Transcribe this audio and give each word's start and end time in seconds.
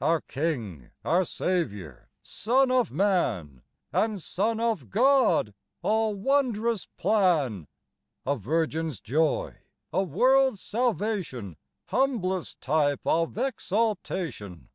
Our 0.00 0.22
King, 0.22 0.88
our 1.04 1.22
Saviour, 1.26 2.08
Son 2.22 2.70
of 2.70 2.90
Man, 2.90 3.60
And 3.92 4.22
Son 4.22 4.58
of 4.58 4.88
God 4.88 5.52
all 5.82 6.14
wondrous 6.14 6.86
plan! 6.96 7.66
A 8.24 8.34
Virgin's 8.36 9.02
joy; 9.02 9.54
a 9.92 10.02
world's 10.02 10.62
salvation; 10.62 11.58
Humblest 11.88 12.58
type 12.62 13.02
of 13.06 13.36
exaltation! 13.36 14.70